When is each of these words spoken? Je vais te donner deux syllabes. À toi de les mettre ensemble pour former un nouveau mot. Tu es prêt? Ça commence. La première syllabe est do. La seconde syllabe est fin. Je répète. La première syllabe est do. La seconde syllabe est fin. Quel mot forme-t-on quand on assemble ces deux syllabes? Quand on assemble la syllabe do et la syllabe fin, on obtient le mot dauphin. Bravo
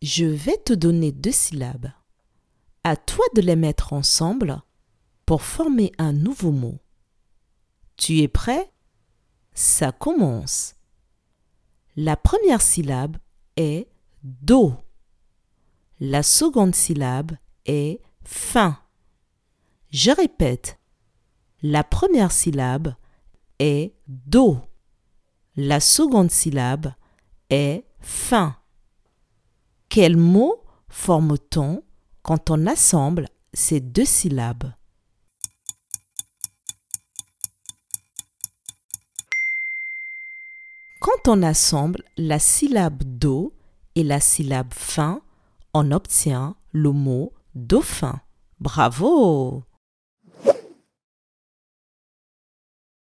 Je 0.00 0.24
vais 0.24 0.56
te 0.56 0.72
donner 0.72 1.12
deux 1.12 1.32
syllabes. 1.32 1.90
À 2.84 2.96
toi 2.96 3.24
de 3.34 3.40
les 3.40 3.56
mettre 3.56 3.92
ensemble 3.92 4.62
pour 5.26 5.42
former 5.42 5.92
un 5.98 6.12
nouveau 6.12 6.52
mot. 6.52 6.78
Tu 7.96 8.20
es 8.20 8.28
prêt? 8.28 8.72
Ça 9.52 9.90
commence. 9.90 10.76
La 11.96 12.16
première 12.16 12.62
syllabe 12.62 13.16
est 13.56 13.88
do. 14.22 14.74
La 15.98 16.22
seconde 16.22 16.76
syllabe 16.76 17.32
est 17.66 18.00
fin. 18.24 18.78
Je 19.90 20.12
répète. 20.12 20.78
La 21.60 21.82
première 21.82 22.30
syllabe 22.30 22.94
est 23.58 23.94
do. 24.06 24.58
La 25.56 25.80
seconde 25.80 26.30
syllabe 26.30 26.92
est 27.50 27.84
fin. 27.98 28.57
Quel 30.00 30.16
mot 30.16 30.62
forme-t-on 30.88 31.82
quand 32.22 32.50
on 32.50 32.68
assemble 32.68 33.26
ces 33.52 33.80
deux 33.80 34.04
syllabes? 34.04 34.72
Quand 41.00 41.26
on 41.26 41.42
assemble 41.42 42.04
la 42.16 42.38
syllabe 42.38 43.02
do 43.02 43.52
et 43.96 44.04
la 44.04 44.20
syllabe 44.20 44.72
fin, 44.72 45.20
on 45.74 45.90
obtient 45.90 46.54
le 46.70 46.92
mot 46.92 47.32
dauphin. 47.56 48.20
Bravo 48.60 49.64